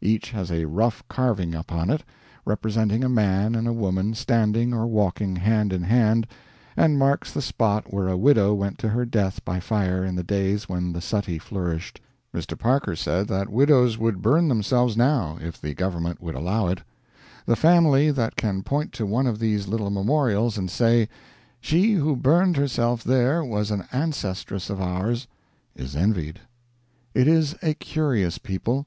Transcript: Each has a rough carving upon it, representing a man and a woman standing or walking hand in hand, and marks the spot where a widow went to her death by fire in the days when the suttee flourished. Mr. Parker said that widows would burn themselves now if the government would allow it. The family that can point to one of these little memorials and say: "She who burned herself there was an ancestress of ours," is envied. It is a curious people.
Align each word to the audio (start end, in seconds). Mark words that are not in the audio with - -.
Each 0.00 0.32
has 0.32 0.50
a 0.50 0.64
rough 0.64 1.04
carving 1.08 1.54
upon 1.54 1.90
it, 1.90 2.02
representing 2.44 3.04
a 3.04 3.08
man 3.08 3.54
and 3.54 3.68
a 3.68 3.72
woman 3.72 4.14
standing 4.14 4.74
or 4.74 4.84
walking 4.84 5.36
hand 5.36 5.72
in 5.72 5.84
hand, 5.84 6.26
and 6.76 6.98
marks 6.98 7.32
the 7.32 7.40
spot 7.40 7.94
where 7.94 8.08
a 8.08 8.16
widow 8.16 8.52
went 8.52 8.78
to 8.80 8.88
her 8.88 9.04
death 9.04 9.44
by 9.44 9.60
fire 9.60 10.04
in 10.04 10.16
the 10.16 10.24
days 10.24 10.68
when 10.68 10.92
the 10.92 11.00
suttee 11.00 11.38
flourished. 11.38 12.00
Mr. 12.34 12.58
Parker 12.58 12.96
said 12.96 13.28
that 13.28 13.48
widows 13.48 13.96
would 13.96 14.20
burn 14.22 14.48
themselves 14.48 14.96
now 14.96 15.38
if 15.40 15.60
the 15.60 15.72
government 15.72 16.20
would 16.20 16.34
allow 16.34 16.66
it. 16.66 16.80
The 17.46 17.54
family 17.54 18.10
that 18.10 18.34
can 18.34 18.64
point 18.64 18.90
to 18.94 19.06
one 19.06 19.28
of 19.28 19.38
these 19.38 19.68
little 19.68 19.90
memorials 19.90 20.58
and 20.58 20.68
say: 20.68 21.08
"She 21.60 21.92
who 21.92 22.16
burned 22.16 22.56
herself 22.56 23.04
there 23.04 23.44
was 23.44 23.70
an 23.70 23.84
ancestress 23.92 24.68
of 24.68 24.80
ours," 24.80 25.28
is 25.76 25.94
envied. 25.94 26.40
It 27.14 27.28
is 27.28 27.54
a 27.62 27.74
curious 27.74 28.38
people. 28.38 28.86